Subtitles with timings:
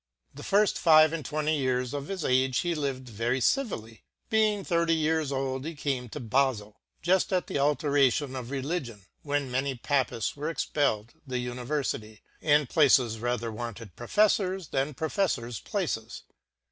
[0.33, 4.01] The firft five and twenty years of his age he lived very ci villy j
[4.31, 9.51] being thirty years old he came to Bafiljuft at the alter ation of Rehgion, when
[9.51, 12.21] many Papifts wereexpell'd the Uni verfity,&
[12.69, 16.23] places rather wanted Profeffours, then ProiefTours places.